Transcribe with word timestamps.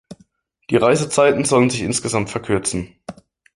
Die 0.71 0.77
Reisezeiten 0.77 1.45
sollen 1.45 1.69
sich 1.69 1.81
insgesamt 1.81 2.31
verkürzen. 2.31 2.95